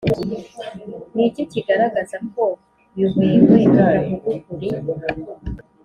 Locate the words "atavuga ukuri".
3.71-4.69